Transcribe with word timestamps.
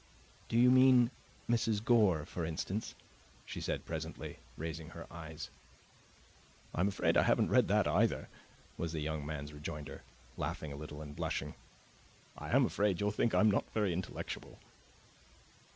"Do 0.49 0.57
you 0.57 0.71
mean 0.71 1.11
Mrs. 1.47 1.85
Gore, 1.85 2.25
for 2.25 2.43
instance?" 2.43 2.95
she 3.45 3.61
said 3.61 3.85
presently, 3.85 4.39
raising 4.57 4.89
her 4.89 5.05
eyes. 5.13 5.51
"I 6.73 6.79
am 6.79 6.87
afraid 6.87 7.17
I 7.17 7.21
haven't 7.21 7.51
read 7.51 7.67
that, 7.67 7.87
either," 7.87 8.27
was 8.79 8.93
the 8.93 9.01
young 9.01 9.23
man's 9.23 9.53
rejoinder, 9.53 10.01
laughing 10.37 10.71
a 10.71 10.75
little 10.75 11.03
and 11.03 11.15
blushing. 11.15 11.53
"I 12.35 12.49
am 12.49 12.65
afraid 12.65 12.99
you'll 12.99 13.11
think 13.11 13.35
I 13.35 13.41
am 13.41 13.51
not 13.51 13.69
very 13.73 13.93
intellectual." 13.93 14.57